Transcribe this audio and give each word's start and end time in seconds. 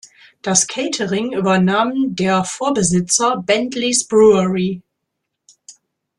Das 0.41 0.65
Catering 0.65 1.31
übernahm 1.33 2.15
der 2.15 2.43
Vorbesitzer 2.43 3.37
"Bentley’s 3.37 4.03
Brewery". 4.07 4.81